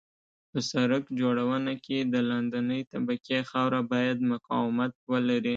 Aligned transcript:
په 0.51 0.59
سرک 0.69 1.03
جوړونه 1.19 1.73
کې 1.85 1.97
د 2.13 2.15
لاندنۍ 2.29 2.81
طبقې 2.91 3.37
خاوره 3.49 3.79
باید 3.91 4.17
مقاومت 4.33 4.91
ولري 5.11 5.49